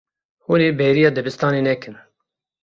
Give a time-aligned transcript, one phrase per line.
[0.45, 1.95] Hûn ê bêriya dibistanê nekin.